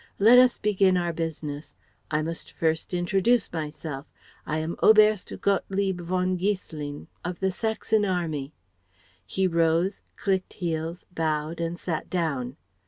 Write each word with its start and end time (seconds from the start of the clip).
Let 0.17 0.39
us 0.39 0.57
begin 0.57 0.97
our 0.97 1.13
business. 1.13 1.75
I 2.09 2.23
must 2.23 2.51
first 2.53 2.91
introduce 2.91 3.53
myself. 3.53 4.07
I 4.47 4.57
am 4.57 4.75
Oberst 4.81 5.31
Gottlieb 5.41 6.01
von 6.01 6.37
Giesselin 6.39 7.05
of 7.23 7.39
the 7.39 7.51
Saxon 7.51 8.03
Army. 8.03 8.51
(He 9.27 9.45
rose, 9.45 10.01
clicked 10.15 10.53
heels, 10.53 11.05
bowed, 11.13 11.59
and 11.61 11.77
sat 11.77 12.09
down.) 12.09 12.57